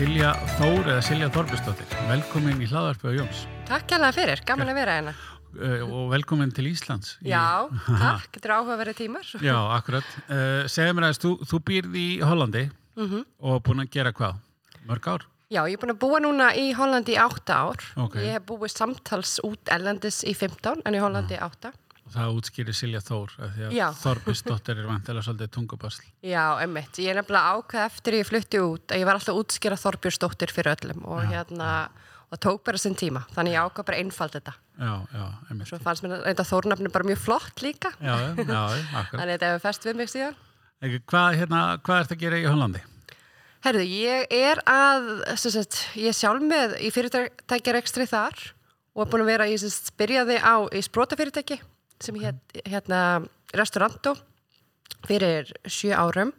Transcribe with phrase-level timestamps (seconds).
[0.00, 4.78] Silja Þór eða Silja Þorbjörnsdóttir, velkomin í hlaðarpu á Jóns Takk hérlega fyrir, gaman að
[4.80, 5.12] vera hérna.
[5.60, 7.12] uh, og velkomin til Íslands.
[7.26, 9.28] Já, takk, þetta er áhugaverið tímar.
[9.44, 10.08] Já, akkurat.
[10.26, 12.64] Uh, segðu mér aðeins, þú, þú býrð í Hollandi
[13.00, 13.20] Mhm.
[13.46, 14.40] og búin að gera hvað?
[14.88, 15.22] Mörg ár?
[15.50, 17.84] Já, ég er búin að búa núna í Hollandi í átta ár.
[17.96, 18.16] Ok.
[18.22, 21.70] Ég hef búið samtals út ellendis í 15, en í Hollandi í átta.
[21.70, 23.86] Og það útskýrir Silja Þór, af því að Já.
[24.00, 26.04] Þorbjörnsdóttir er vantilega svolítið tungubasl.
[26.26, 27.00] Já, emmitt.
[27.00, 30.74] Ég er nefnilega ákveð eftir ég flutti út að ég var alltaf útskýra Þorbjörnsdóttir fyrir
[30.74, 31.70] öllum og hérna,
[32.30, 33.24] og tók bara sinn tíma.
[33.34, 34.54] Þannig ég ákveð bara einfald þetta.
[34.80, 35.70] Já, já, einmitt.
[35.70, 37.90] Svo fannst mér reynda Þórnafni bara mjög flott líka.
[38.00, 38.62] Já, já, já,
[39.02, 39.16] akkurat.
[39.16, 40.38] Þannig þetta hefur fest við mig síðan.
[40.80, 42.80] Ekki, Hvað, hérna, hvað ert að gera í Hollandi?
[43.60, 48.38] Herðu, ég er að, sagt, ég sjálf með í fyrirtækjarekstri þar
[48.96, 51.58] og er búin að vera, ég sagt, byrjaði á í sprótafyrirtæki
[52.00, 53.22] sem hét, hérna
[53.56, 54.16] Restaurantó
[55.08, 56.32] fyrir sjö árum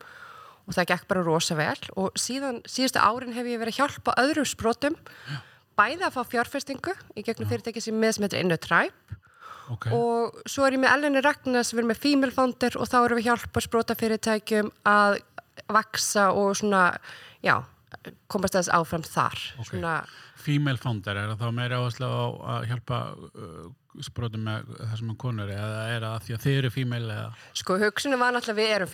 [0.68, 1.80] og það gekk bara rosa vel.
[2.00, 5.00] Og síðan, síðustu árin hef ég verið að hjálpa öðrum sprótum
[5.80, 9.20] bæði að fá fjárfestingu í gegnum fyrirtæki sem með sem heitir Inno Tribe
[9.72, 12.98] Ok, og svo er ég með Eleni Ragnar sem er með Female Founder og þá
[13.02, 15.20] erum við hjálpa sprótafyrirtækjum að
[15.72, 16.90] vaksa og svona,
[17.46, 17.56] já,
[18.32, 19.38] komast þess áfram þar.
[19.62, 19.70] Ok.
[19.70, 19.94] Svona,
[20.42, 22.24] female founder, er það þá meira áherslu á
[22.56, 23.00] að hjálpa
[24.08, 27.28] sprótum með það sem er konur eða er það því að þið eru female eða?
[27.60, 28.94] sko, hugsunum var náttúrulega við erum.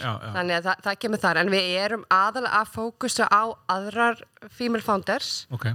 [0.00, 0.32] Já, já.
[0.34, 3.42] Þannig að það, það kemur þar, en við erum aðalega að fókusa á
[3.76, 5.68] aðrar Female Founders Ok,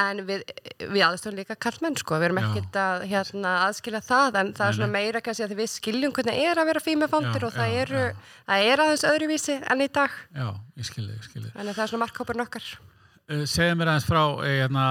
[0.00, 0.44] en við,
[0.80, 2.18] við aðstöðum líka kallmenn, sko.
[2.20, 5.72] Við erum ekkert að hérna, aðskilja það, en það er svona meira kannski að við
[5.74, 8.36] skiljum hvernig er að vera Founder Já, og það, já, eru, já.
[8.46, 10.14] það er aðeins öðruvísi enn í dag.
[10.36, 10.46] já,
[10.80, 11.52] ég skilði, ég skilði.
[11.56, 12.70] Þannig að það er svona markkópurinn okkar.
[13.30, 14.84] Uh, segðu mér aðeins frá eh, hérna,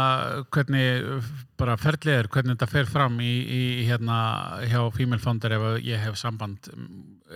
[0.55, 1.23] hvernig
[1.59, 4.19] bara ferlið er, hvernig þetta fer fram í, í hérna
[4.63, 6.69] hjá Female Founder ef ég hef samband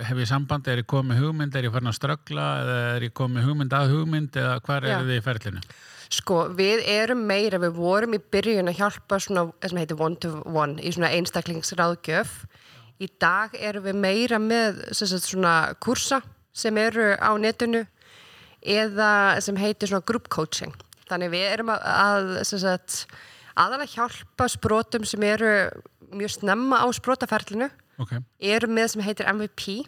[0.01, 3.16] hef ég samband, er ég komið hugmynd er ég farin að ströggla eða er ég
[3.19, 4.94] komið hugmynd að hugmynd eða hvar Já.
[4.94, 5.63] er þið í ferlinu?
[6.13, 10.19] Sko, við erum meira, við vorum í byrjun að hjálpa svona, það sem heitir one
[10.22, 12.33] to one, í svona einstaklingsráðgjöf.
[13.01, 16.22] Í dag erum við meira með sagt, svona kursa
[16.53, 17.83] sem eru á netinu
[18.61, 20.73] eða sem heitir svona group coaching.
[21.09, 22.99] Þannig við erum að, að sagt,
[23.59, 25.53] aðalega hjálpa sprótum sem eru
[26.13, 27.69] mjög snemma á sprótaferlinu,
[28.01, 29.83] Ok, eru með sem heitir MVP.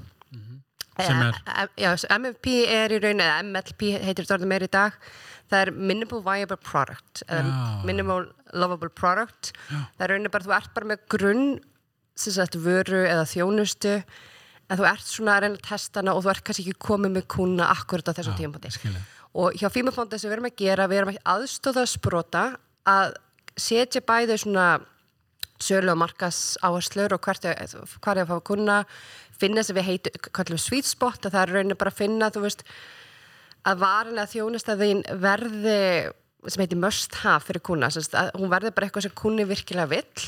[0.96, 1.36] Sem er?
[1.46, 4.94] Eh, eh, Já, MVP er í raun, eða MLP heitir þetta orðið meira í dag.
[5.52, 7.42] Það er Minimal Viable Product, Já.
[7.86, 9.52] Minimal Lovable Product.
[9.70, 11.60] Það er raunin bara, þú ert bara með grunn,
[12.16, 13.98] sem sagt, vöru eða þjónustu,
[14.70, 17.18] en þú ert svona að reyna að testa hana og þú ert kannski ekki komið
[17.18, 18.96] með kuna akkurat á þessum ég tímpunkti.
[19.36, 22.44] Og hjá Fímafondi sem við erum að gera, við erum að aðstóða sprota
[22.88, 23.16] að
[23.60, 24.68] setja bæði svona
[25.62, 28.78] sölu og markas áherslur og hvað er að fá að kunna
[29.40, 32.64] finna sem við heitum, sweet spot að það er raunin bara að finna, veist
[33.66, 35.78] að varanlega þjónustæðin verði
[36.46, 40.26] sem heitir must have fyrir kuna, að hún verði bara eitthvað sem kunni virkilega vill.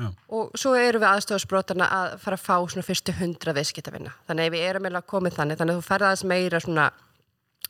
[0.00, 4.46] Já, og svo erum við aðstofasbrotana að fara að fá svona fyrstu hundra viðskiptavinna þannig
[4.48, 6.86] að við erum eiginlega komið þannig þannig að þú ferða aðeins meira svona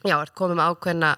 [0.07, 1.15] já, er komið með ákveðna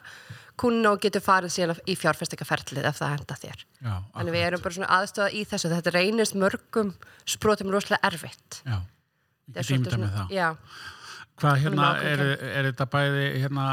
[0.62, 3.62] kunna og getur farið síðan í fjárfestingaferlið ef það henda þér.
[3.82, 5.70] Já, þannig við erum bara svona aðstofa í þessu.
[5.72, 6.92] Þetta reynist mörgum
[7.34, 8.60] sprotum rosalega erfitt.
[8.66, 8.76] Já,
[9.48, 10.34] ég get ímynda með það.
[10.36, 10.48] já,
[11.42, 13.66] Hvað hérna, er, er þetta bæði hérna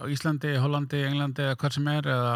[0.00, 2.32] á Íslandi, Hollandi, Englandi eða hvað sem er eða,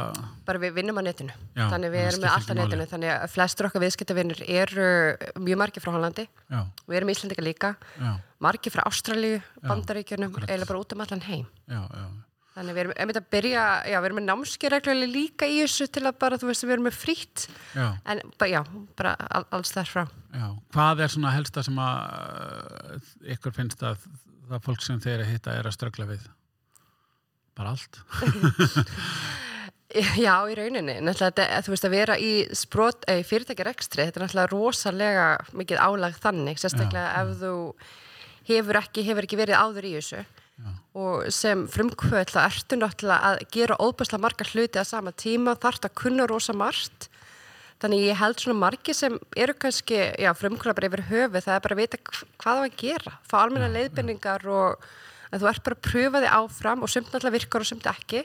[0.48, 1.32] bara við vinnum á netinu.
[1.56, 2.86] Já, þannig við erum með allt á netinu.
[2.90, 4.88] Þannig að flestur okkar viðskiptavinnir eru
[5.40, 6.26] mjög margir frá Hollandi.
[6.52, 7.72] Já, við erum Íslandika líka.
[8.00, 8.12] Já,
[8.44, 11.46] margir frá Ástralíu, Bandaríkjunum eða bara út um allan heim.
[11.68, 12.06] Já, já,
[12.54, 16.04] Þannig við erum einmitt að byrja, já, við erum með námskeireglulega líka í þessu til
[16.06, 18.60] að bara, þú veist, við erum með frýtt, já, en bara, já,
[19.00, 20.04] bara all, alls þar frá.
[20.30, 20.44] já.
[20.76, 21.96] Hvað er svona helsta sem að
[22.94, 24.06] uh, ykkur finnst að
[24.52, 26.28] það fólk sem þeir að hitta er að ströggla við?
[27.58, 27.98] Bara allt?
[29.94, 34.24] Já, í rauninni, náttúrulega, þetta, þú veist, að vera í eða í fyrirtækjarekstri, þetta er
[34.24, 37.52] náttúrulega rosalega mikið álag þannig, sérstaklega ef þú
[38.48, 40.24] hefur ekki, hefur ekki verið áður í þessu.
[40.94, 45.88] Og sem frumkvöld þá ertu náttúrulega að gera óbærslega margar hluti að sama tíma, þarft
[45.88, 47.08] að kunna rosa margt.
[47.82, 51.64] Þannig ég held svona margi sem eru kannski, já, frumkvöld bara yfir höfu, það er
[51.64, 54.86] bara að vita hv- hvað það að gera, fá almenna leiðbendingar og
[55.34, 58.22] að þú ert bara að pröfa þig áfram og sumt náttúrulega virkar og sumt ekki.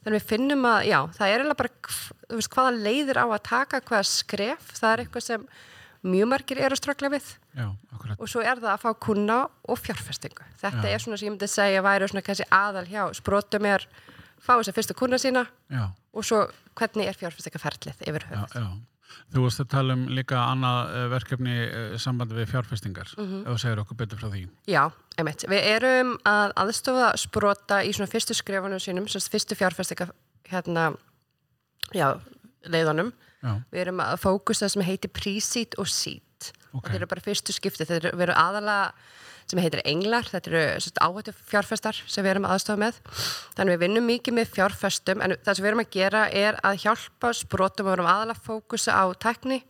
[0.00, 1.96] Þannig við finnum að, já, það er eiginlega bara,
[2.32, 5.46] veist, hvaða leiðir á að taka, hvaða skref, það er eitthvað sem
[6.06, 7.68] mjög margir eru að ströggla við Já,
[8.16, 10.44] og svo er það að fá kunna og fjárfestingu.
[10.60, 10.92] Þetta Já.
[10.92, 13.86] er svona sem ég myndi segja væri svona kannski aðal hjá sprótum er
[14.40, 16.44] fá þess að fyrstu kunna sína Já, og svo
[16.76, 18.68] hvernig er fjárfestingaferlið yfir já.
[19.32, 23.10] Þú varst að tala um líka annað eh, verkefni eh, sambandi við fjárfestingar.
[23.18, 23.42] Mhm.
[23.42, 24.42] Ef þú segir okkur betur frá því.
[24.70, 24.82] Já,
[25.18, 25.46] einmitt.
[25.50, 30.08] Við erum að aðstofa sprota í svona fyrstu skrefunum sínum, svona fyrstu fjárfæstika
[30.50, 30.92] hérna,
[32.66, 33.12] leiðunum.
[33.46, 36.50] Já, Við erum að fókusa sem heitir pre-seed og seed.
[36.72, 36.88] Ok.
[36.88, 37.86] Þetta eru bara fyrstu skipti.
[37.86, 38.90] Þetta eru, aðalega
[39.46, 40.26] sem heitir englar.
[40.26, 40.64] Þetta eru
[41.06, 42.98] áhættu fjárfestar sem við erum aðstofa með.
[43.56, 46.82] Þannig við vinnum mikið með fjárfestum en það sem við erum að gera er að
[46.82, 49.62] hjálpa sprotum og við erum aðalega að fókusa á tekni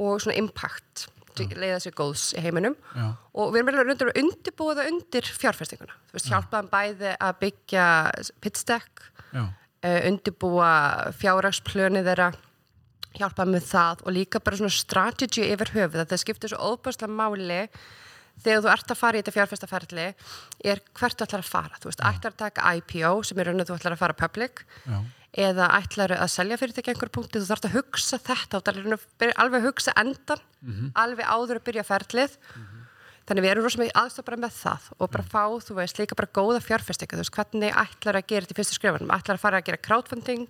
[0.00, 1.06] og svona impact
[1.40, 5.94] leiða sér góðs í heiminum já, og við erum að undirbúa það undir fjárfestinguna.
[6.10, 7.86] Þú veist, hjálpa þeim bæði að byggja
[8.44, 10.72] pitstack uh, undirbúa
[11.16, 12.32] fjárragsplöni þeirra
[13.18, 17.10] hjálpa með það og líka bara svona strategy yfir höfuð að það skiptir svo óbærslega
[17.18, 17.62] máli
[18.40, 20.04] þegar þú ert að fara í þetta fjárfestaferli
[20.70, 21.80] er hvert þú ætlar að fara.
[21.82, 24.62] Þú veist, ætlar að taka IPO sem er raun og þú ætlar að fara public
[24.86, 25.00] já,
[25.50, 29.36] eða ætlar að selja fyrirtæki einhver punkti, þú þarfst að hugsa þetta þú að byrja-
[29.44, 30.40] alveg að hugsa endan
[30.94, 32.38] alveg áður að byrja ferlið.
[33.28, 36.16] Þannig við erum rosa mikið aðstof bara með það og bara fá, þú veist, líka
[36.18, 39.44] bara góða fjárfestingu, þú veist, hvernig ætlar að gera þetta í fyrstu skrifunum, ætlar að
[39.44, 40.48] fara að gera crowdfunding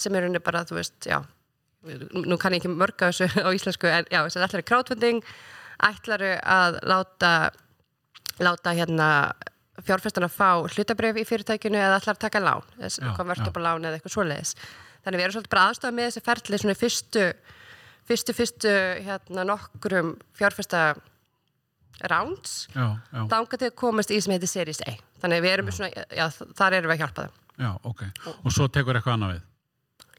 [0.00, 1.20] sem er unni bara, þú veist, já
[1.80, 5.22] nú kann ég ekki mörga þessu á íslensku en já, þess að ætlar að crowdfunding
[5.90, 7.32] ætlar að láta
[8.40, 9.08] láta hérna
[9.84, 13.96] fjárfestan að fá hlutabrif í fyrirtækinu eða ætlar að taka lán, Já, konvertable lán eða
[13.96, 14.54] eitthvað svoleiðis.
[15.00, 17.22] Þannig við erum svolítið bara aðstofa með þessi ferli svona fyrstu
[18.10, 18.74] fyrstu, fyrstu
[19.06, 20.82] hérna nokkrum fjárfesta
[22.10, 24.96] rounds já, já, þanga til að komast í sem heitir Series A.
[25.22, 26.26] Þannig við erum svona, já,
[26.56, 27.38] þar erum við að hjálpa þeim.
[27.60, 28.04] já, ok.
[28.40, 29.46] Og svo tekur eitthvað annað við.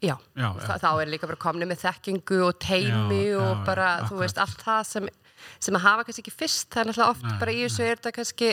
[0.02, 0.76] Já, Já, já.
[0.82, 4.62] Þá er líka bara komni með þekkingu og teimi Já, og bara, þú veist, allt
[4.64, 5.10] það sem,
[5.62, 8.00] sem að hafa kannski ekki fyrst, það er náttúrulega oft Nei, bara í þessu er
[8.00, 8.48] þetta kannski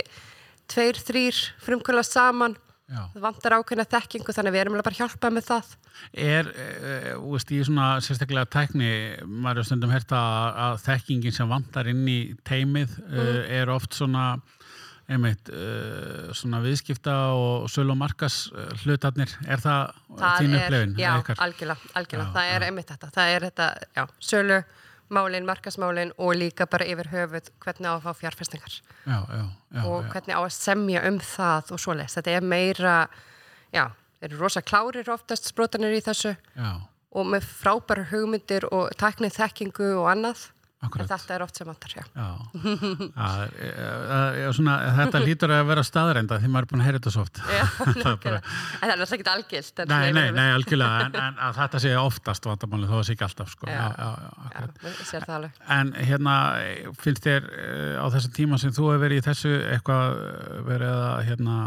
[0.70, 2.58] tveir, þrýr frumkvöla saman,
[2.90, 3.02] Já.
[3.16, 5.74] það vantar ákveðna þekkingu þannig að við erum bara að hjálpa með það.
[6.14, 8.94] Er, e, veist, í svona sérstaklega tækni,
[9.26, 13.44] maður er stundum hérta að, að þekkingin sem vantar inn í teimið mm.
[13.60, 14.32] er oft svona
[15.10, 18.42] einmitt, uh, svona viðskipta og sölu og markas
[18.84, 20.94] hlutarnir, er það, það þín er, upplifin?
[21.02, 22.28] já, algjörlega, algjörlega.
[22.30, 22.68] Já, það er já.
[22.68, 24.60] einmitt þetta, það er þetta, já, sölu
[25.10, 28.76] málin, markasmálin og líka bara yfir höfuð hvernig á að fá fjárfestingar.
[29.06, 29.42] Já, já,
[29.74, 32.94] já, og hvernig á að semja um það og svoleiðis, þetta er meira
[33.74, 33.88] já,
[34.20, 36.36] þeir eru rosa klárir oftast sprotanir í þessu.
[36.54, 36.72] Já,
[37.10, 40.46] og með frábæra hugmyndir og taknið þekkingu og annað
[40.80, 42.28] þetta er oft sem vantar, já Já,
[43.20, 46.88] það er, er, er svona, þetta lítur að vera staðreinda því maður er búin að
[46.88, 47.42] heyra þetta svo oft.
[47.52, 47.64] Já,
[48.00, 51.42] Það er bara- það er alltaf ekki algilt en Nei, nei, nei, algjörlega, en, en
[51.50, 53.68] að þetta sé oftast vandamáli þó að sé ekki alltaf, sko.
[53.68, 54.10] Já, Já.
[54.56, 54.64] já,
[55.12, 56.36] sér það alveg En hérna,
[57.04, 60.96] finnst þér uh, á þessum tíma sem þú hefur verið í þessu eitthvað eh, verið
[60.96, 61.58] að hérna,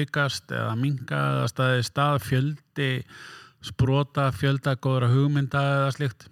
[0.00, 2.90] aukast eða minga eða staðið stað fjöldi
[3.66, 6.28] sprota, fjölda góðra hugmynda eða slíkt?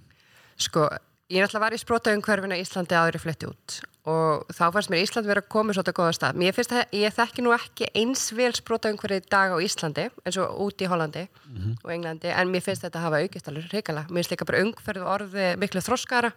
[0.61, 0.89] Sko,
[1.33, 5.01] ég alltaf var í sprótaumhverfinu í Íslandi áður í fletti út og þá fannst mér
[5.07, 6.39] Ísland vera að koma svolítið góða stað.
[6.43, 10.39] Mér finnst að ég þekki nú ekki eins vel sprótaumhverfið í dag á Íslandi eins
[10.43, 11.23] og út í Hollandi
[11.81, 14.03] og Englandi en mér finnst þetta að hafa aukist alveg reykjala.
[14.11, 16.33] Mér finnst líka bara umhverfið orði miklu þroskara,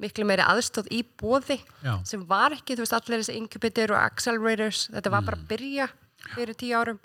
[0.00, 1.92] miklu meiri aðstóð í bóði Já.
[2.08, 5.90] sem var ekki, þú veist, allir þessi incubator og accelerators, þetta var bara að byrja
[6.32, 7.04] fyrir tíu árum.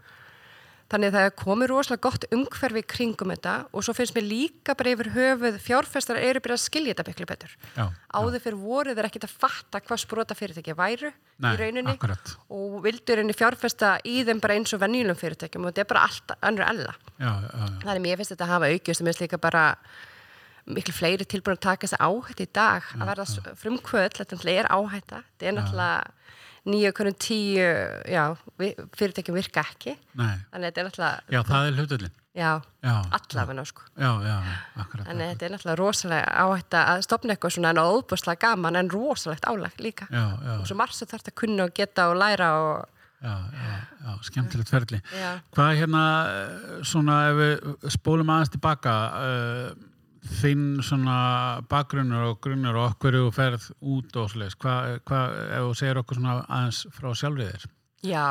[0.90, 4.74] Þannig að það er komið rosalega gott umhverfi kringum þetta og svo finnst mér líka
[4.80, 7.52] bara yfir höfuð fjárfestar eru byrjað að skilja þetta miklu betur.
[7.78, 7.84] Já,
[8.18, 12.34] Áður fyrir voru þeir ekkert að fatta hvað sprota fyrirtæki væru Nei, í rauninni akkurat.
[12.50, 16.06] og vildur henni fjárfesta í þeim bara eins og venjulum fyrirtækjum og þetta er bara
[16.10, 16.96] allt önnur ella.
[17.22, 19.66] já, já, já, Þannig mér finnst þetta að hafa aukjast og mér finnst líka bara
[20.70, 25.22] miklu fleiri tilbúin að taka þessi áhætt í dag að verða frumkvöld, þetta er áhætta
[25.26, 26.12] þetta er náttúrulega
[26.68, 27.68] nýju konum tíu
[28.10, 28.24] já,
[29.00, 32.12] fyrirtækjum virka ekki nei, þannig að þetta er náttúrulega já, það er hlutullin.
[32.40, 32.52] já,
[32.84, 34.36] Já, allavega sko já, já,
[34.80, 35.08] akkurat.
[35.08, 38.92] Þannig að þetta er náttúrulega rosalega áhætta að stopna eitthvað svona en óbúslega gaman en
[38.94, 40.08] rosalegt álag líka.
[40.60, 42.86] Og svo margt sem þarf að kunna og geta og læra og
[43.20, 43.74] já, já,
[44.06, 45.02] já, skemmtilegt ferli.
[45.12, 45.32] já.
[45.52, 46.04] Hvað er hérna,
[46.88, 49.89] svona, ef við spólum aðeins tilbaka, uh,
[50.40, 51.18] þinn svona
[51.72, 56.02] bakgrunnur og grunnur og okkur þú ferð út og svoleiðis, hvað, hvað, ef þú segir
[56.04, 57.66] okkur svona aðeins frá sjálfrið þér?
[58.10, 58.28] Já,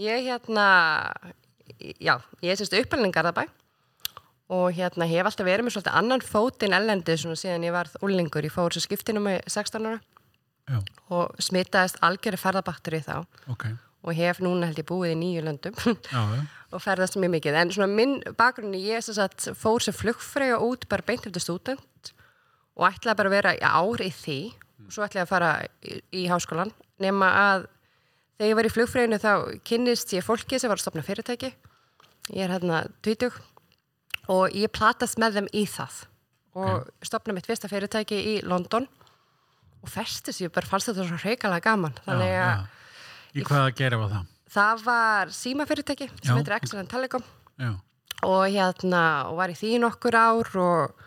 [0.00, 0.68] ég hérna,
[1.98, 3.44] já, ég er sérst uppalinn Garðabæ
[4.52, 8.44] og hérna hef alltaf verið með svolítið annan fótinn ellendi svona síðan ég varð úlingur.
[8.44, 10.00] Ég fór svo skiptinu með 16 ára
[10.70, 10.78] Já,
[11.10, 13.64] og smitaðist algjöri ferðabakteri þá ok,
[14.02, 15.76] og hef núna held ég búið í nýju löndum
[16.72, 17.58] og ferðast mjög mikið.
[17.60, 22.12] En svona minn bakgrunni, ég sem sagt, fór sem flugfreyja út bara beint eftir stúdent
[22.74, 24.38] og ætlaði bara að vera ár í því
[24.86, 25.50] og svo ætlaði að fara
[25.84, 27.66] í, í háskólan nema að
[28.38, 29.32] þegar ég var í flugfreyjunu þá
[29.68, 31.52] kynnist ég fólki sem var að stopna fyrirtæki.
[32.32, 33.38] Ég er hérna 20
[34.32, 36.02] og ég platast með þeim í það
[36.58, 38.84] og stopna mitt fyrsta fyrirtæki í London
[39.82, 42.64] og festist ég bara fannst þetta svo reikalega gaman þannig að.
[43.34, 44.26] Í hvað að gera var það?
[44.52, 47.22] Það var símafyrirtæki sem heitir Excellent Telecom
[47.62, 47.70] Já,
[48.28, 51.00] og hérna, og var í því nokkur ár og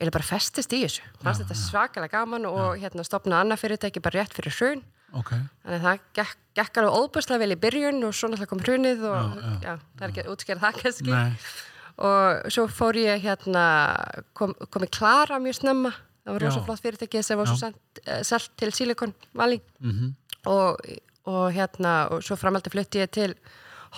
[0.00, 1.02] eða bara festist í þessu.
[1.22, 4.84] Fannst þetta svakalega gaman og hérna stopnaði annað fyrirtæki bara rétt fyrir hrun.
[5.16, 5.32] ok.
[5.64, 9.02] Þannig að það gekk, gekk alveg óbúslega vel í byrjun og svo náttúrulega kom hrunið
[9.10, 11.10] og Já, já, það er ekki að útskjara það kannski.
[11.10, 11.34] Nei,
[12.00, 13.64] Og svo fór ég hérna,
[14.32, 15.90] kom, kom í Klara mjög snemma.
[16.24, 19.60] Það var rosa flott fyrirtæki sem var svo sent, uh, selt til Silicon Valley.
[19.80, 20.14] mhm,
[20.48, 20.78] Og,
[21.28, 23.34] og hérna, og svo framaldi flutti ég til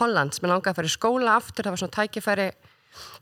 [0.01, 0.41] Hollands.
[0.43, 2.49] Mér langaði að fara í skóla aftur, það var svona tækifæri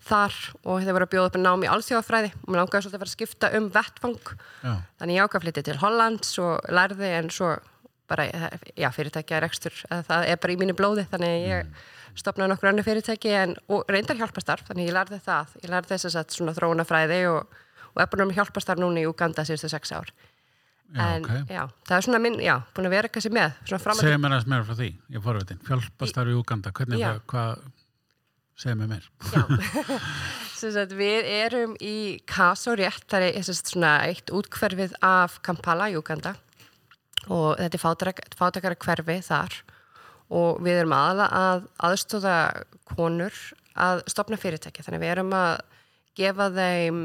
[0.06, 2.32] þar og þeir voru að bjóða upp að námi í alþjóðafræði.
[2.40, 4.32] Og mér langaði svolítið að fara að skipta um vettvang
[4.64, 7.52] já, þannig ég ákvað að flytja til Hollands og lærði en svo
[8.10, 8.26] bara,
[8.74, 11.68] já, fyrirtækja er ekstur, það er bara í mínu blóði þannig ég
[12.18, 15.54] stopnaði nokkur annar fyrirtæki en, og reyndar hjálpastarf, þannig ég lærði það.
[15.62, 17.60] Ég lærði þess að svona þróunafræði og,
[17.94, 20.10] og er búin að hjálpastarf núna í Uganda síðustu sex ár
[20.94, 21.50] já, en ok.
[21.50, 24.66] já, það er svona minn, já, búin að vera kannski með Segðu mér aðeins meira
[24.66, 25.60] frá því, ég forvitin.
[25.66, 27.12] Fjálpastar í Uganda, hvernig, Já.
[27.30, 27.64] hvað,
[28.58, 29.08] segðu mér meir.
[29.30, 29.42] Já,
[30.60, 31.96] sagt við erum í
[32.28, 36.34] Kaso rétt, það er sagt, svona eitt útkverfið af Kampala í Uganda
[37.28, 39.56] og þetta er fátækara, fátækara hverfi þar
[40.30, 42.36] og við erum aðala að aðstóða
[42.88, 43.34] konur
[43.80, 45.60] að stopna fyrirtæki, þannig við erum að
[46.18, 47.00] gefa þeim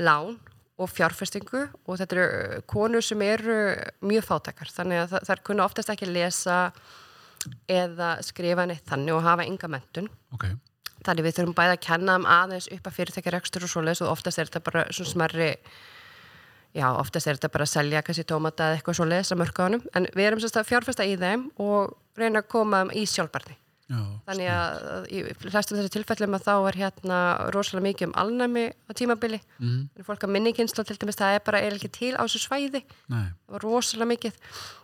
[0.00, 0.36] lán
[0.82, 3.56] og fjárfestingu og þetta eru konur sem eru
[4.04, 6.58] mjög fátækar, þannig að það, það kunna oftast ekki lesa
[7.70, 10.46] eða skrifa neitt þannig og hafa enga mentun Ok,
[11.02, 14.38] Þannig við þurfum bæði að kenna um aðeins upp að fyrirtækjarekstur og svoleiðis og oftast
[14.38, 15.48] er þetta bara svona smerri,
[16.78, 20.06] já, oftast er þetta bara að selja kannski tómata eða eitthvað svoleiðis að mörkaðunum, en
[20.14, 23.58] við erum að fjárfesta í þeim og reyna að koma í sjálfbarni.
[23.92, 27.18] Já, Þannig að að í flestum þessi tilfellum að þá er hérna
[27.54, 29.40] rosalega mikið um alnæmi á tímabili.
[29.60, 30.04] Mm.
[30.06, 32.82] Fólk að minninginsla til dæmis, það er bara eiginlega ekki til á þessu svæði.
[33.12, 34.38] Nei, það var rosalega mikið.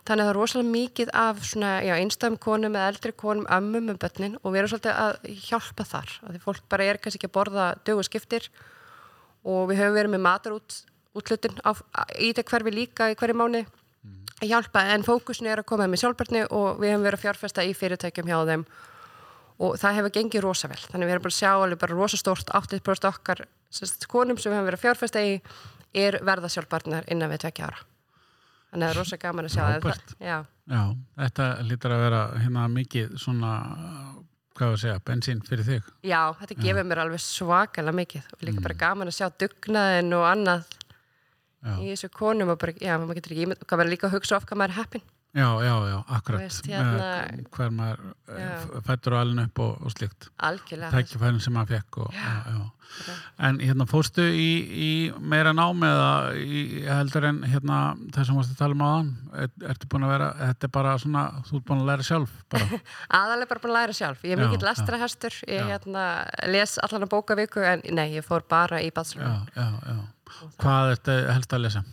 [0.05, 3.89] Þannig að það var rosalega mikið af svona, já, einstæðum konum eða eldri konum, ömmum
[3.89, 7.21] með börnin og við erum svolítið að hjálpa þar að því fólk bara er kannski
[7.21, 8.49] ekki að borða dögu skiptir
[9.47, 10.79] og við höfum verið með matarút
[11.17, 11.71] útlutin á,
[12.19, 13.63] í þetta hverfi líka í hverju mánu
[14.39, 17.65] að hjálpa en fókusin er að koma með sjálfbarni og við höfum verið að fjárfesta
[17.67, 18.65] í fyrirtækjum hjá þeim
[19.59, 22.17] og það hefur gengið rosa vel þannig við erum bara að sjá alveg bara rosa
[22.19, 25.33] stórt 80% okkar sérst, konum sem við höfum verið að fjárfesta í
[25.99, 27.79] er verða sjálfbarnar innan við tvekja ára.
[28.69, 30.37] Þannig að það er rosa gaman að sjá það- já,
[30.69, 30.81] já,
[31.17, 33.51] þetta lítur að vera hérna mikið svona,
[34.55, 35.83] hvað að segja, bensín fyrir þig.
[36.03, 38.23] já, þetta gefur mér alveg svakalega mikið.
[38.33, 40.63] Og líka bara gaman að sjá dugnaðin og annað
[41.59, 41.73] Já.
[41.81, 44.35] í þessu konum og bara, já, maður getur ekki ímynd, hvað verður líka að hugsa
[44.37, 45.01] of hvað maður er heppin
[45.33, 46.41] Já, já, já, akkurat.
[46.41, 48.49] Veist, hérna- hver maður Já.
[48.49, 48.81] já.
[48.81, 49.91] fættur og alin upp og, og
[50.41, 52.33] algjörlega Tækifærin sem maður fekk og, já.
[52.49, 52.71] Já,
[53.37, 54.89] En hérna fórstu í, í
[55.21, 59.11] meira nám eða í, heldur en hérna það sem varstu að tala um aðan?
[59.43, 62.33] Er, ertu búin að vera, þetta er bara svona, þú ert búin að læra sjálf
[63.19, 64.69] aðalega bara búin að læra sjálf ég er mikill já.
[64.71, 66.07] lestrahestur ég hérna,
[66.49, 70.01] les allan að bókavíku en nei, ég fór bara í já.
[70.57, 71.85] Hvað ertu helst að lesa?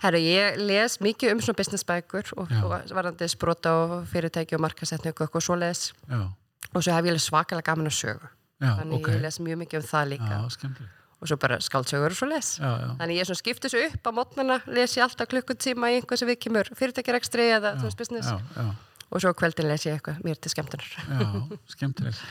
[0.00, 4.64] Herru, ég les mikið um svona business bækur og, og varandi sprota og fyrirtæki og
[4.64, 5.90] markasetningu og eitthvað svoleiðis.
[6.08, 6.22] Já,
[6.70, 8.30] og svo hef ég les svakalega gaman að sögu.
[8.60, 9.12] Já, þannig ok.
[9.12, 10.40] ég les mjög mikið um það líka.
[10.40, 10.88] Já,
[11.20, 14.96] og svo bara skáldsögur og Já, já, þannig ég skipti þessu upp á mótnana les
[14.96, 18.28] ég alltaf klukkutíma í einhvað sem við kemur fyrirtækjarekstri eða þú veist business.
[18.28, 18.74] já, já.
[19.10, 20.88] og svo á kvöldin les ég eitthvað mér til skemmtunar.
[20.96, 22.22] Já, skemmtilegt.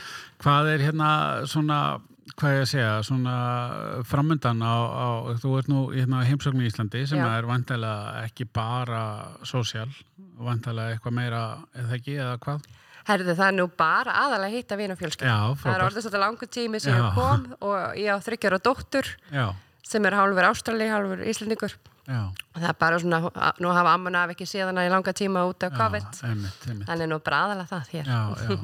[0.42, 1.10] Hvað er hérna
[1.46, 2.00] svona,
[2.38, 3.34] hvað ég að segja, svona
[4.08, 5.08] framundan á, á
[5.40, 7.26] þú ert nú hérna heimsókn í Íslandi sem Já.
[7.38, 9.02] er vantilega ekki bara
[9.46, 9.88] sósjál,
[10.38, 11.42] vantilega eitthvað meira
[11.74, 12.68] eða ekki, eða hvað?
[13.10, 15.30] Herðu, það er nú bara aðalega hitta vin og fjölskyld
[15.62, 17.00] það er orðið svolítið langur tími sem Já.
[17.00, 19.46] ég kom og ég á þryggjara dóttur Já,
[19.82, 23.20] sem er hálfur ástrali, hálfur íslendingur og það er bara svona,
[23.62, 27.44] nú hafa amman af ekki síðan í langa tíma út af COVID þannig nú bara
[27.46, 28.58] aðalega það hér Já, já.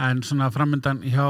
[0.00, 1.26] En svona framundan hjá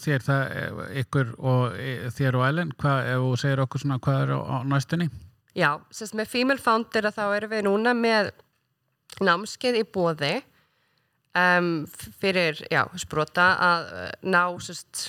[0.00, 0.54] þér, það,
[1.02, 4.56] ykkur og e, þér og Ellen, hvað, ef þú segir okkur svona hvað er á,
[4.72, 5.08] næstunni?
[5.56, 8.32] Já, sérst með Female Founder að þá erum við núna með
[9.24, 10.32] námskeið í bóði
[11.36, 11.70] um,
[12.20, 15.06] fyrir, já, sprota að uh, ná, sérst,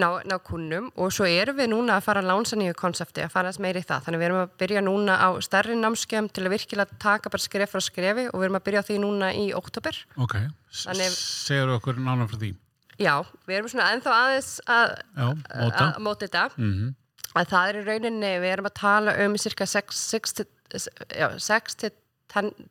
[0.00, 3.32] ná, ná kunnum og svo erum við núna að fara að lánsa nýju konsepti, að
[3.34, 4.04] fara aðeins meiri í það.
[4.06, 7.74] Þannig við erum að byrja núna á stærri námskeiðum til að virkilega taka bara skref
[7.74, 9.98] frá skrefi og við erum að byrja á því núna í oktober.
[10.22, 10.36] Ok,
[10.70, 12.52] segir okkur nána frá því.
[12.96, 15.26] Já, við erum svona ennþá aðeins að, Já,
[15.68, 16.46] að móta þetta.
[16.56, 16.94] Mm
[17.36, 21.92] að það er í rauninni, við erum að tala um cirka 6 til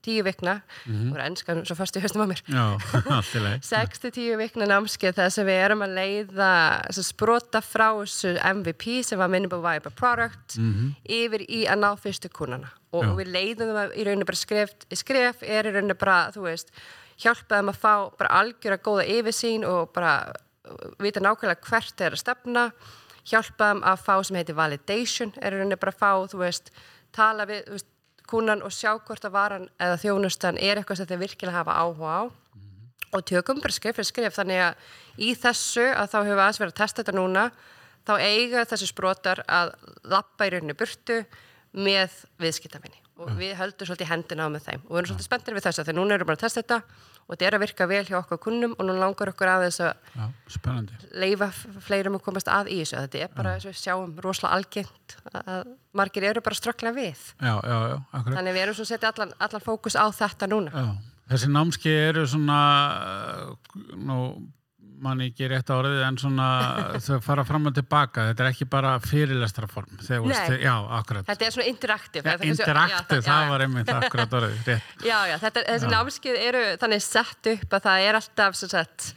[0.05, 1.11] tíu vikna Mhm.
[1.11, 2.65] og er ennskan svo fast í höstum á mér Já,
[3.17, 6.51] allt í leið 6-10 vikna námskeið þar sem við erum að leiða
[7.01, 10.57] sprota frá þessu MVP sem var Minimal Viable Product
[11.07, 13.03] yfir í að ná fyrstu kúnana og.
[13.03, 13.15] Já.
[13.15, 16.69] við leiðum það í rauninu bara skref, skref er í rauninu bara, þú veist
[17.23, 20.13] hjálpa þeim að fá bara algjör að góða yfirsýn og bara
[20.67, 22.65] uh, vita nákvæmlega hvert er að stefna
[23.25, 26.71] hjálpa þeim að fá sem heitir validation er í rauninu bara að fá, þú veist
[27.15, 27.87] tala við, þú veist,
[28.29, 32.17] kúnan og sjá hvort að varan eða þjónustan er eitthvað sem þeir virkilega hafa áhuga
[32.17, 32.23] á.
[33.15, 34.91] Og tökum bara skrif fyrir skrif þannig að
[35.21, 37.47] í þessu að þá hefur aðeins verið að testa þetta núna
[38.05, 39.73] þá eiga þessi sprotar að
[40.11, 41.23] lappa í rauninu burtu
[41.75, 44.81] með viðskiptafinni og við höldum svolítið hendina á með þeim.
[44.85, 46.61] Og við erum svolítið spenntir við þess að þegar núna erum við bara að testa
[46.61, 46.79] þetta
[47.25, 49.93] og þetta er að virka vel hjá okkur kunnum og nú langar okkur aðeins að
[51.23, 51.47] leifa
[51.87, 52.99] fleirum að komast að í þessu.
[53.05, 56.61] Þetta er bara, eins og við sjáum, rosalega algengt að- að margir eru bara að
[56.61, 57.23] ströggla við.
[57.41, 58.35] Já, já, já, akkurat.
[58.37, 60.71] Þannig að við erum svo að setja allan, allan fókus á þetta núna.
[60.75, 60.85] Já,
[61.31, 62.59] þessi námski eru svona
[63.47, 63.55] uh,
[63.95, 64.19] nú
[65.03, 66.47] mann ekki rétt árið en svona
[67.05, 68.27] þau fara fram og tilbaka.
[68.31, 71.27] Þetta er ekki bara fyrirlestraform já, akkurat.
[71.27, 74.91] Þetta er svona interaktiv ja, interaktiv, það var einmitt akkurat orðið rétt.
[75.05, 79.07] Já, já, þetta, þessi námskeið eru þannig sett upp að það er alltaf sett,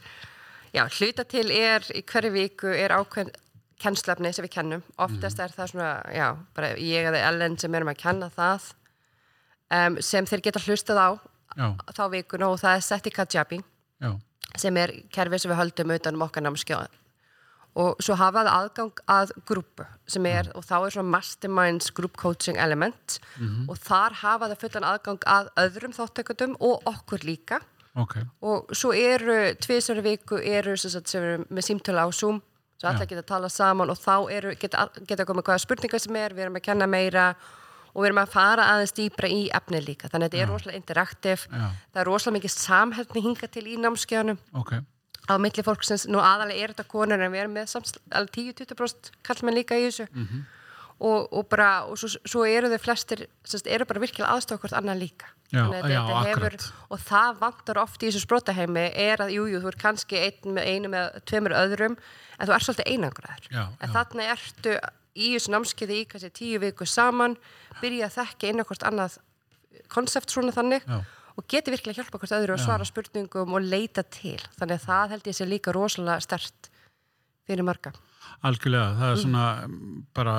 [0.75, 3.31] já, hluta til er í hverju viku er ákveðn
[3.79, 4.83] kennslefni sem við kennum.
[5.01, 8.69] Oftast er það svona, já, bara ég eða Ellen sem erum að kenna það
[9.71, 11.09] um, sem þeir geta hlustað á
[11.55, 13.61] já, þá vikuna og það er sett í Kajabi.
[13.99, 14.11] Já,
[14.57, 16.97] sem er kerfi sem við höldum utan um okkar námskeið.
[17.79, 22.17] Og svo hafa það aðgang að grúpu sem er, og þá er svona masterminds group
[22.17, 23.19] coaching element.
[23.69, 27.61] Og þar hafa það fullan aðgang að öðrum þáttökundum og okkur líka.
[27.95, 28.17] Ok.
[28.41, 32.41] Og svo eru tvisari viku eru sem, sagt, sem eru með símtölu á Zoom
[32.79, 36.15] svo allir geta að tala saman og þá eru, geta, geta komið hvaða spurningar sem
[36.15, 37.25] er, við erum að kenna meira
[37.93, 40.81] og við erum að fara aðeins dýbra í efni líka, þannig að þetta er rosalega
[40.83, 41.47] interaktiv.
[41.49, 44.71] Það er rosalega mikið samhæltni hinga til í námskeiðanum ok,
[45.29, 49.11] á milli fólksins, nú aðalega er þetta konur en við erum með samsl- alveg 10-20%
[49.23, 50.07] kallmenn líka í þessu.
[50.13, 50.45] Mhm.
[50.99, 54.97] og, og bara, og svo, svo eru þau flestir semst, eru bara virkilega aðstofkvort annað
[54.99, 55.29] líka.
[55.49, 56.65] Já, Þannig að já, þetta akkurat.
[56.91, 60.57] og það vantar oft í þessu sprótaheimi er að, jújú, jú, þú er kannski einn
[60.57, 63.47] með einu með tveimur öðrum en þú ert svolítið einangraður.
[63.79, 64.75] En þarna ertu
[65.15, 67.37] í þessu námskeiði í kannski tíu viku saman
[67.81, 69.17] byrja að þekka inn okkur annað
[69.89, 70.99] konsept svona þannig Já.
[71.37, 75.13] og geti virkilega hjálpa hvort öðru og svara spurningum og leita til þannig að það
[75.15, 76.69] held ég sé líka rosalega stert
[77.49, 77.93] fyrir marga
[78.45, 79.13] algjörlega það Mm.
[79.15, 80.35] er svona mm, bara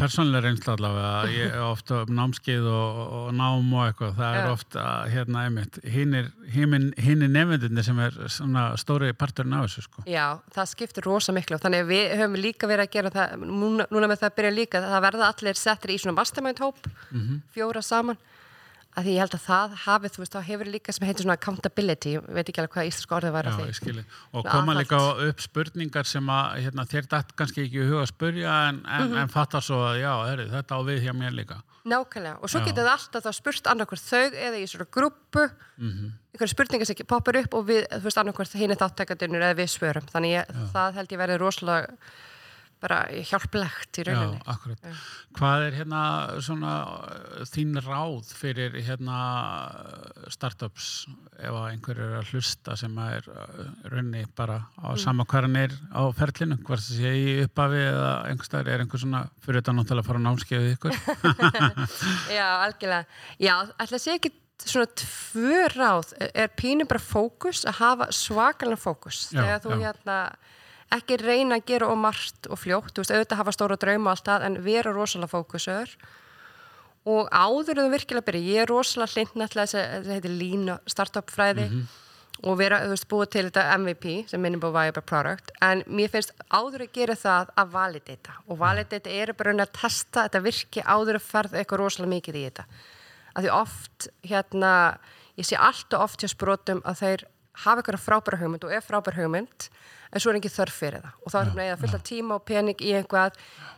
[0.00, 1.10] persónlega reynsla allavega.
[1.34, 5.78] Ég er ofta um námskeið og, og nám og eitthvað, það er ofta hérna einmitt,
[5.92, 10.04] hinn nefndinni sem er svona stóri parturinn af þessu sko.
[10.10, 11.58] Já, það skiptir rosa miklu.
[11.58, 14.36] Og þannig að við höfum líka verið að gera það núna, núna með það að
[14.40, 17.40] byrja líka, það verða allir settir í svona mastermind hóp, Mhm.
[17.54, 18.18] fjóra saman
[18.98, 21.36] að því ég held að það hafi, þú veist, þá hefur líka sem heitir svona
[21.38, 24.04] accountability, ég veit ekki alveg hvað íslensku orðið var Já, að því.
[24.34, 24.98] Og koma líka
[25.28, 29.04] upp spurningar sem að hérna, þér dætt kannski ekki í huga að spurja en, en,
[29.10, 29.16] Mhm.
[29.22, 31.60] en fattar svo að já, heri, þetta á við hjá mér líka.
[31.86, 36.10] Nákvæmlega, og svo getur það alltaf þá spurt annarkvort þau eða í svona grúppu Mhm.
[36.34, 39.70] einhverju spurningar sem poppar upp og við, þú veist, annarkvort hinn er þáttekandunir eða við
[39.70, 41.96] svörum, þannig ég, það held ég verið rosalega
[42.80, 44.40] bara hjálplegt í Já, rauninni.
[44.48, 44.86] akkurat.
[45.36, 46.00] Hvað er hérna
[46.42, 49.18] svona uh, þín ráð fyrir hérna
[49.68, 50.88] uh, startups
[51.40, 53.62] ef að einhver er að hlusta sem er uh,
[53.92, 54.98] raunni bara á Mm.
[55.04, 59.00] sama hvar hann er á ferlinu, hvort það sé í upphafi eða einhverstaðar er einhver
[59.04, 60.96] svona fyrir þetta náttúrulega að fara á námskeiðu ykkur.
[62.38, 63.04] Já, algjörlega.
[63.40, 69.22] Já, að segja ekki svona tvö ráð er pínu bara fókus að hafa svakalega fókus
[69.32, 69.80] Já, þegar þú já.
[69.86, 70.16] hérna
[70.94, 74.16] ekki reyna að gera og margt og fljótt, þú veist, auðvitað hafa stóra drauma og
[74.16, 75.94] allt það, en vera rosalega fókusur.
[77.10, 80.72] Og áður þú virkilega byrja, ég er rosalega hlind náttúrulega þess að þetta heitir lean
[80.90, 81.66] startup fræði
[82.40, 85.52] og vera, þú veist, búið til þetta MVP sem Minimal Viable Product.
[85.64, 88.36] En mér finnst áður að gera það að validata.
[88.48, 92.44] Og validata er bara að testa þetta virki áður að ferð eitthvað rosalega mikið í
[92.48, 92.64] þetta.
[93.30, 94.72] Að því oft, hérna
[95.36, 97.26] ég sé alltaf oft hjá sprótum að þeir
[97.64, 99.66] hafa eitthvað frábæra hugmynd og er frábæra hugmynd
[100.10, 101.18] en svo er ekki þörf fyrir það.
[101.24, 103.36] Og þá er hérna eða fullt af tíma og pening í einhvað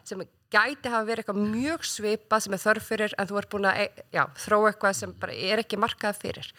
[0.08, 3.68] sem gæti hafa verið eitthvað mjög svipað sem er þörf fyrir en þú ert búin
[3.68, 6.52] að e- já, þróa eitthvað sem er ekki markað fyrir.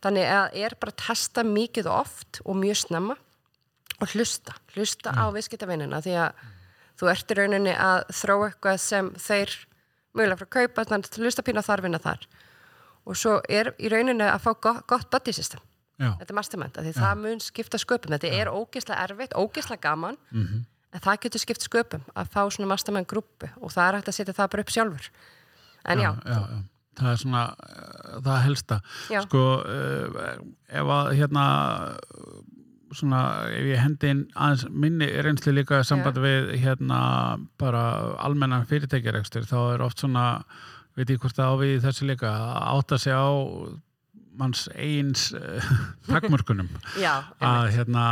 [0.00, 3.16] Þannig að er bara að testa mikið og oft og mjög snemma
[4.00, 6.44] og hlusta, hlusta á viðskiptavinnina því að
[7.00, 9.56] þú ert í rauninni að þróa eitthvað sem þeir
[10.16, 12.24] mögulega frá að kaupa, þannig að hlusta pína þarfina þar.
[13.08, 15.60] Og svo er í rauninni að fá gott, gott buddy system
[16.00, 18.14] Já, þetta er mastermind, því það mun skipta sköpum.
[18.16, 20.64] Þetta er ógeðslega erfitt, ógeðslega gaman Mhm.
[20.92, 24.16] en það getur skipt sköpum að fá svona mastermind grúpu og það er hægt að
[24.18, 25.10] setja það bara upp sjálfur.
[25.84, 26.62] En já, já, já.
[27.00, 28.80] það er svona uh, það helsta.
[29.10, 29.20] Já.
[29.28, 31.44] sko uh, ef að hérna
[32.90, 33.20] svona
[33.54, 36.98] ef ég hendi inn aðeins minni reynslu líka samband við hérna
[37.60, 37.82] bara
[38.18, 40.42] almennan fyrirtækjarekstur þá er oft svona
[40.98, 43.30] veit ég hvort það á við í þessu líka að átta sig á
[44.40, 45.28] manns eins
[46.10, 46.70] takmörkunum.
[47.00, 47.12] Já,
[47.44, 48.04] að hérna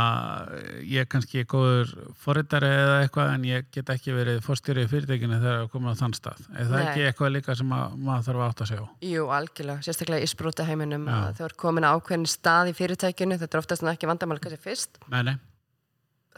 [0.85, 5.41] ég er kannski góður forritari eða eitthvað en ég get ekki verið fórstýri í fyrirtækinu
[5.41, 6.45] þegar að koma á þann stað.
[6.53, 6.85] Er það Nei.
[6.85, 8.85] ekki eitthvað líka sem að, maður þarf að átta sig á?
[9.09, 11.17] Jú, algjörlega, sérstaklega í sprota heiminum Já.
[11.19, 15.01] að þú er komin ákveðin stað í fyrirtækinu þetta er oftast ekki vandamál kannski fyrst.
[15.09, 15.37] Nei, nei,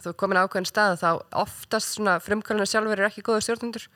[0.02, 1.10] þú er komin ákveðin stað þá
[1.44, 3.88] oftast frumkvölinu sjálfur er ekki góður stjórnundur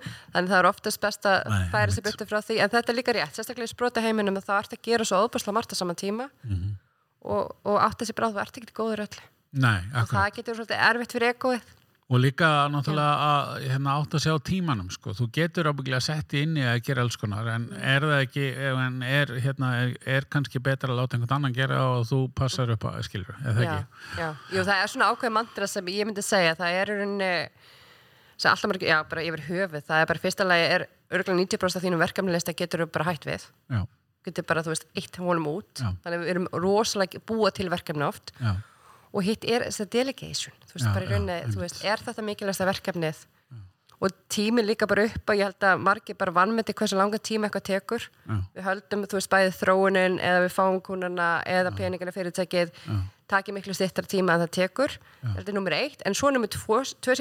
[0.32, 2.60] þannig það er oftast best að Nei, færa sér byrtu frá því.
[2.64, 5.20] En þetta er líka rétt, sérstaklega í sprota heiminum að þá ert að gera svo
[5.26, 6.72] óbærslega margt á saman tíma Mhm.
[7.24, 10.56] og, og átt þessi bráð þú ert ekki góður í öllu nei og það getur
[10.58, 11.70] svolítið erfitt fyrir egoið.
[12.12, 15.14] Og líka náttúrulega að hérna, átta sig á tímanum sko.
[15.16, 19.32] þú getur ábygglega sett í inni að gera alls konar en er það ekki er,
[19.40, 22.98] hérna, er, er kannski betra að láta einhvern annan gera og þú passar upp að
[23.06, 24.02] skilur, eða það ekki?
[24.18, 24.28] Já.
[24.52, 26.52] Jú, það er svona ákveð mantra sem ég myndi segja.
[26.58, 27.32] Það er í rauninni
[28.36, 29.84] sem alltaf margir, já, bara yfir höfuð.
[29.88, 33.26] Það er bara fyrsta lagi er örgulega 90% af þínum verkefnilista getur þú bara hætt
[33.28, 33.46] við.
[33.72, 33.82] Já,
[34.28, 35.72] getur bara, þú veist, eitt honum út.
[35.78, 35.92] Já.
[36.04, 38.32] þannig við erum rosalega búa til verkefni oft.
[38.40, 38.56] Já,
[39.12, 42.24] og hitt er þess að delegation þú veist, bara í rauninni, þú veist, er þetta
[42.24, 43.26] mikilvægsta verkefnið?
[44.02, 47.46] Og tíminn líka bara upp og ég held að margir bara vannmeti hversu langa tíma
[47.46, 48.06] eitthvað tekur.
[48.56, 52.96] Við höldum, þú veist, bæðið þróunin eða við fáum kúnana eða peningina fyrirtækið Já.
[53.30, 54.96] taki miklu stittar tíma en það tekur.
[55.22, 57.14] Þetta er nummer eitt, en svo nummer tvö, tvö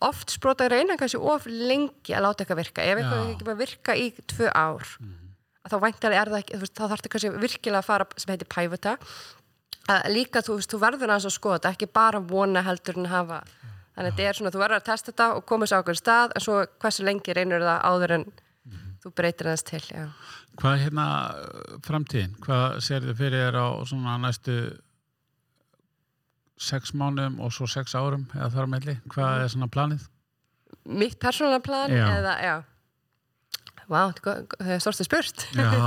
[0.00, 2.82] sprota, oft sprota reyna kannski of lengi að láta eitthvað virka.
[2.82, 4.86] Ef eitthvað ekki bara að virka í tvö ár
[5.60, 8.32] að þá væntalega er það ekki, veist, þá þarf þetta kannski virkilega að fara sem
[8.32, 8.48] heitir
[9.90, 13.40] að líka, þú veist, þú verður að skoða þetta, ekki bara vona heldur en hafa.
[13.96, 15.98] Þannig að þetta er svona, þú verður að testa þetta og koma sér á okkur
[15.98, 18.26] stað, en svo hversu lengi reynur það áður en
[19.02, 20.04] þú breytir aðeins til, já.
[20.60, 21.06] Hvað er hérna
[21.86, 22.36] framtíðin?
[22.44, 24.56] Hvað sér þið fyrir þér á svona næstu
[26.60, 28.96] sex mánuðum og svo sex árum eða þar melli?
[29.12, 30.08] Hvað er svona planið?
[30.90, 32.04] Mitt persónulega plan Já.
[32.18, 32.56] eða, já.
[33.90, 35.42] Vá, það er stórstu spurt.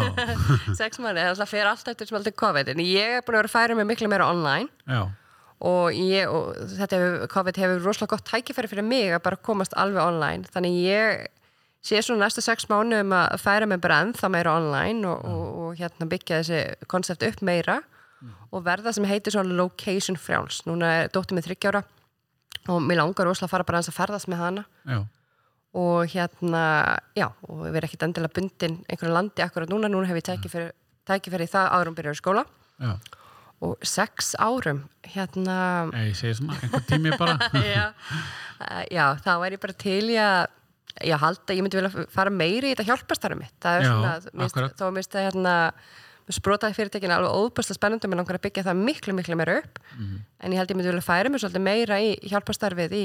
[0.79, 3.51] Sex manni, það fer alltaf eftir sem alltaf COVID en ég er búin að vera
[3.51, 4.67] að færa mig miklu meira online.
[4.83, 5.05] Já,
[5.63, 9.75] og, ég, og þetta hefur, COVID hefur rosalega gott tækifæri fyrir mig að bara komast
[9.79, 10.51] alveg online.
[10.51, 11.23] Þannig ég
[11.83, 15.79] sé svona næstu sex mánuðum að færa mig bara ennþá meira online og, og, og
[15.79, 17.79] hérna byggja þessi konsept upp meira
[18.51, 20.61] og verða sem heitir svona location frjáls.
[20.69, 21.83] Núna er dóttir með þryggjára
[22.71, 24.65] og mér langar rosalega að fara bara að ferðast með hana.
[24.87, 25.01] Já,
[25.73, 26.63] og hérna,
[27.17, 30.71] já, og við erum ekkert endilega bundin einhverju landi akkurat núna, núna hef ég
[31.09, 32.45] tækifæri í það áður um byrjar skóla.
[32.83, 32.97] Já.
[33.63, 37.37] og sex árum, hérna Nei, ég segi svona, einhver tími bara.
[38.97, 40.41] já, þá er ég bara til í að
[41.07, 44.83] ég halda, ég myndi vilja fara meiri í þetta hjálpastarum mitt, það er svona þá
[44.93, 45.53] minnst það hérna
[46.27, 49.79] með sprótaði fyrirtækinu alveg óbærslega spennandi mér langar að byggja það miklu, miklu meira upp
[49.97, 50.19] Mhm.
[50.39, 53.03] en ég held ég myndi vilja færa mig svolítið meira í hjálpastarfið í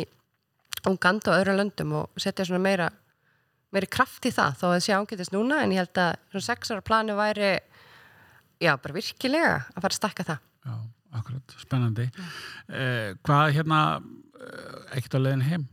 [0.86, 2.90] Uganda og öðru löndum og setja svona meira
[3.72, 6.46] meiri kraft í það, þó að það sé ángætist núna en ég held að svona
[6.46, 7.58] sex ára plani væri
[8.60, 10.74] já, bara virkilega að fara að stakka það Já,
[11.18, 12.10] akkurat, spennandi.
[12.68, 14.02] Eh, hvað hérna,
[14.40, 15.68] eh, ekkert á leiðin heim?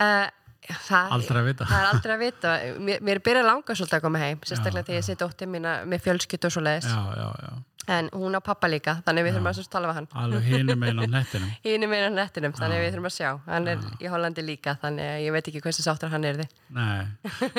[0.00, 0.28] uh,
[0.68, 1.66] það, Aldrei að vita.
[1.70, 2.52] það er aldrei að vita.
[2.78, 5.50] Mér, mér er byrjað að langa svolítið að koma heim sérstaklega þegar ég sé dóttir
[5.50, 7.52] mína með fjölskyttu og svo leiðis Já, já, já.
[7.96, 10.06] en hún á pappa líka, þannig við þurfum að tala við hann.
[10.22, 11.50] Alveg hinum einn á nettinum.
[11.66, 13.30] hinn er meira nettinum, þannig við þurfum að sjá.
[13.48, 17.06] Hann er í Hollandi líka, þannig ég veit ekki hversu sáttur hann er þið Nei,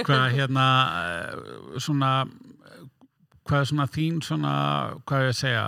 [0.08, 0.68] hvað hérna,
[1.04, 2.12] eh, svona,
[3.44, 4.54] hvað er svona þín svona,
[5.04, 5.66] hvað ég að segja,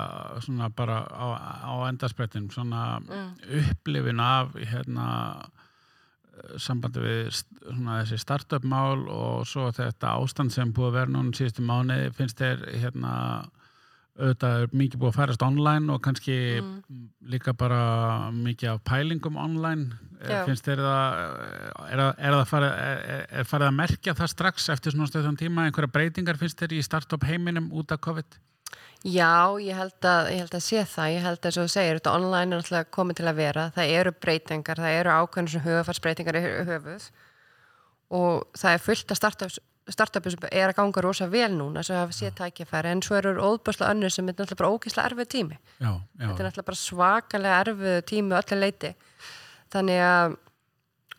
[0.48, 1.26] svona bara á,
[1.68, 2.86] á endarsprettin, svona
[3.60, 5.10] upplifin af hérna
[6.62, 11.36] sambandi við svona þessi startup mál og svo þetta ástand sem búið að vera núna
[11.38, 13.14] síðustu mánuði finnst þér hérna
[14.16, 16.36] auðvitað er mikið búið að færast online og kannski
[17.28, 17.80] líka bara
[18.32, 20.46] mikið af pælingum online Eh, Já.
[20.48, 21.16] finnst þér það
[21.92, 25.36] er, það- er það farið, er, er farið að merkja það strax eftir svona stöðan
[25.38, 28.38] tíma einhverja breytingar finnst þér í startup heiminum út af COVID?
[29.06, 32.00] Já, ég held að, ég held að sé það, ég held að svo þú segir,
[32.00, 35.62] þetta online er náttúrulega komið til að vera, það eru breytingar, það eru ákveðin sem
[35.68, 37.06] hugafarsbreytingar í hö- höfuð.
[38.18, 39.20] Og það er fullt að
[39.94, 43.36] startupi sem er að ganga rosa vel núna sem hafa séð tækifæri en svo eru
[43.38, 45.60] óbúslega önnur sem er náttúrulega bara ógeðslega erfið tími.
[45.78, 48.92] Já, já, þetta er náttúrulega bara svakalega erfið tími á öllu leiti
[49.76, 50.36] þannig að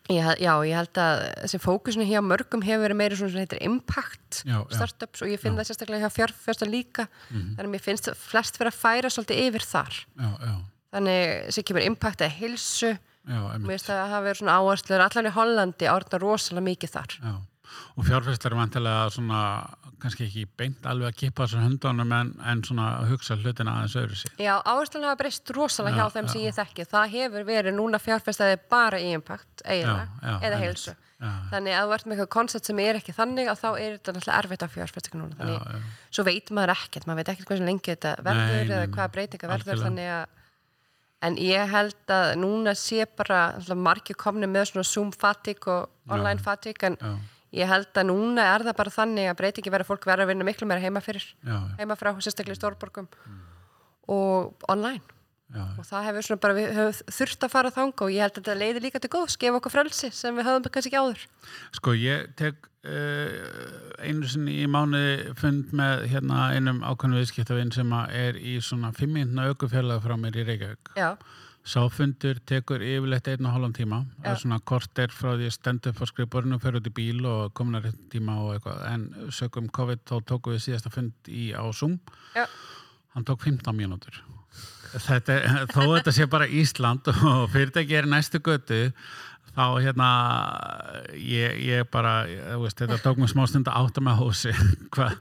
[0.09, 3.61] ég, já, ég held að þessi fókusinu hjá mörgum hefur verið meiri svona sem heitir
[3.67, 4.77] impact Já, já.
[4.77, 7.07] startups og ég finn það sérstaklega hjá fjárfjörsta líka.
[7.31, 9.99] Þannig að mér finnst flest fyrir að færa svolítið yfir þar.
[10.21, 10.55] Já, já,
[10.95, 15.05] þannig sem kemur impact eða hilsu já, mér finnst það að hafa verið svona áherslur
[15.07, 17.17] allan í Hollandi árna rosalega mikið þar.
[17.21, 17.35] Já.
[17.97, 19.39] Og fjárfæstar er vantilega svona,
[20.01, 23.97] kannski ekki beint alveg að kippa þessar höndunum en, en svona að hugsa hlutina aðeins
[24.03, 24.35] öðru sér.
[24.43, 26.87] Já, áherslan hafa breyst rosalega Já, hjá þeim sem ég þekki.
[26.93, 30.95] Það hefur verið núna fjárfestaði bara í impact, eiginlega, eða heilsu.
[31.17, 34.13] Þannig að þú ert með eitthvað koncept sem er ekki þannig að þá er þetta
[34.13, 35.37] náttúrulega erfitt á fjárfestingu núna.
[35.39, 36.09] Þannig, já, já.
[36.13, 39.49] svo veit maður ekkert, maður veit ekkert hversu lengi þetta verður Nei, eða hvaða breytinga
[39.49, 40.27] verður þannig að
[41.25, 43.41] en ég held að núna sé bara
[43.73, 47.15] margir komni með svona Zoom fatigue og online fatigue en Já.
[47.55, 50.47] Ég held að núna er það bara þannig að breytingi verður fólk verður að vinna
[50.47, 53.07] miklu meira heima fyrir Já, heima frá, sérstaklega í stórborgum.
[54.11, 55.03] Og online.
[55.47, 58.33] Já, og það hefur svona bara, við höfum þurft að fara þanga og ég held
[58.33, 61.21] að þetta leiði líka til góðs gefa okkur frelsi sem við höfum kannski ekki áður.
[61.77, 67.95] Sko ég tek uh, einu sinni í mánuði fund með hérna einum ákvæmlega viðskiptavinn sem
[68.11, 70.91] er í svona fimmindna aukufélag frá mér í Reykjavík.
[70.99, 71.13] Já,
[71.67, 73.97] Sáfundur tekur yfirleitt einn og hálfum tíma.
[74.21, 77.25] Það er svona korter frá því að stenda upp á skrifborinu, fer út í bíl
[77.27, 78.79] og komin að rétt tíma og eitthvað.
[78.93, 79.03] En
[79.35, 81.97] sögum COVID þá tókum við síðasta fund í á Zoom.
[82.37, 82.45] já,
[83.17, 84.21] Hann tók 15 mínútur.
[84.93, 88.79] Þetta, er- þó þetta sé bara Ísland og fyrirtæki er næstu götu
[89.57, 90.07] þá hérna
[91.17, 94.53] ég, ég bara, ég, veist, þetta tók mér smá stund að átta með hósi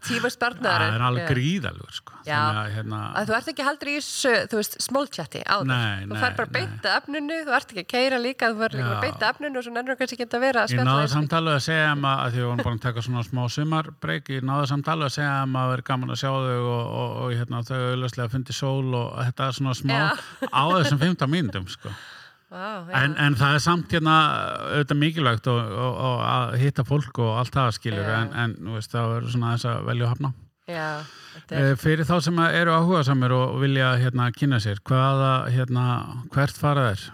[0.05, 2.17] tíma það spartnaður er alveg gríðalur sko.
[2.27, 6.63] Að hérna að þú ert ekki heldur í veist, smóltjatti áður, Nei, þú fær bara
[6.67, 9.75] að efninu, þú ert ekki að keira líka þú fær líka að efninu og svo
[9.77, 11.15] nennur kannski ekki að vera að Ég eins.
[11.15, 14.31] samtalið að segja um að, að því við vorum bara að taka svona smá sumarbreyk,
[14.37, 17.33] ég náði samtalið að segja um að vera gaman að sjá þau og, og, og
[17.37, 19.97] hérna, þau auðvitað fundi sól og þetta er svona smá
[20.51, 21.95] á þessum 15 mínútum sko.
[22.47, 22.95] Vá, já.
[23.03, 24.17] en, en það er samt hérna
[24.71, 28.19] auðvitað mikilvægt og, og, og að hitta fólk og allt það skilur Já.
[28.23, 30.31] en, en veist, það verður svona þess að velja að hafna.
[30.67, 35.33] Þetta er, e, fyrir þá sem eru áhuga samir og vilja hérna kynna sér hvaða,
[35.55, 35.85] hérna,
[36.35, 37.05] hvert fara þær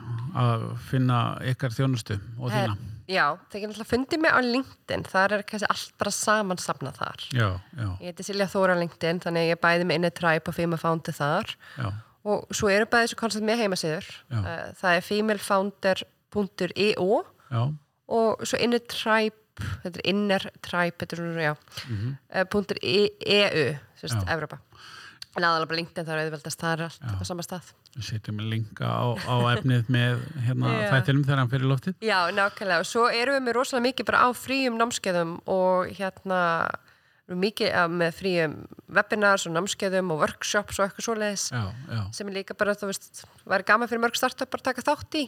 [0.42, 1.18] að finna
[1.53, 2.77] ykkar þjónustu og Her- þína?
[3.12, 7.27] já, það er náttúrulega fundið mig á LinkedIn, þar er kannski allt bara samansafnað þar.
[7.33, 10.12] já, já, Ég heiti Silja Þóra á LinkedIn, þannig að ég er bæði með inni
[10.16, 11.57] Tribe og Fima Founder þar.
[11.77, 11.90] Já,
[12.25, 14.07] og svo eru bæði þessu koncept með heimasíður.
[14.31, 14.39] Já.
[14.43, 17.63] Eh, Það er femalefounder.io já,
[18.13, 19.37] og svo inni Tribe,
[19.85, 21.55] þetta er inner Tribe, þetta er svona, já,
[21.89, 24.33] mhm, eh, punktur e- EU, þú veist, Já.
[24.37, 24.59] Evrópa.
[25.35, 27.73] En aðalega bara LinkedIn, það er auðveldast, það er allt á sama stað.
[27.97, 32.81] við setjum linka á, á efnið með hérna þættinum þegar hann fyrir loftið Já, nákvæmlega,
[32.81, 36.41] og svo erum við með rosalega mikið bara á fríum námskeiðum og hérna
[37.31, 38.55] mikið eh, með fríum
[38.93, 41.45] webinars og námskeiðum og workshops og eitthvað svoleiðis.
[41.55, 41.63] Já,
[41.95, 45.19] já, sem er líka bara, þú veist, væri gaman fyrir mörg startup að taka þátt
[45.21, 45.25] í.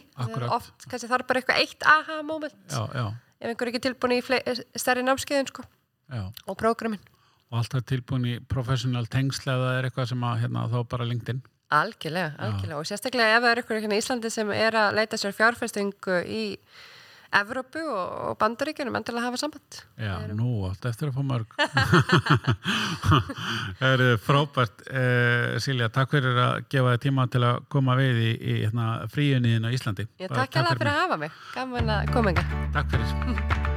[0.51, 2.55] Oft, kannski þarf bara eitthvað eitt aha moment.
[2.69, 2.83] Já,
[3.39, 4.43] ef einhver er ekki tilbúin í fle-
[4.75, 5.63] stærri námskeiðin, sko,
[6.45, 6.99] og prógramin.
[7.51, 11.05] og alltaf tilbúin í professional tengsl ef það er eitthvað sem að hérna, þá bara
[11.07, 11.41] LinkedIn.
[11.75, 15.17] Algjörlega, algjörlega, og sérstaklega ef það er ykkur hérna í Íslandi sem er að leita
[15.17, 16.41] sér fjárfestingu í
[17.35, 19.79] Evrópu og, bandaríkjunum endilega hafa samband.
[19.99, 21.55] Já, nú, allt eftir að fá mörg
[23.79, 28.23] Það eru frábært eh, Silja, takk fyrir að gefa þér tíma til að koma við
[28.23, 31.39] í, í hérna, fríunniðin á Íslandi Ég Bara takk alveg fyrir að hafa mig.
[31.55, 32.67] Gaman að koma enga.
[32.75, 33.71] Takk fyrir